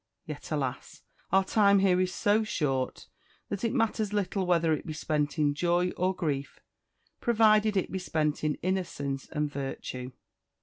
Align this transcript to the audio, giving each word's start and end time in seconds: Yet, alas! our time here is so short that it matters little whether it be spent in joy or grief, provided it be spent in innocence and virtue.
Yet, 0.25 0.49
alas! 0.51 1.03
our 1.31 1.43
time 1.43 1.77
here 1.77 2.01
is 2.01 2.11
so 2.11 2.43
short 2.43 3.05
that 3.49 3.63
it 3.63 3.71
matters 3.71 4.13
little 4.13 4.47
whether 4.47 4.73
it 4.73 4.83
be 4.87 4.93
spent 4.93 5.37
in 5.37 5.53
joy 5.53 5.91
or 5.91 6.15
grief, 6.15 6.59
provided 7.19 7.77
it 7.77 7.91
be 7.91 7.99
spent 7.99 8.43
in 8.43 8.55
innocence 8.63 9.27
and 9.29 9.47
virtue. 9.47 10.11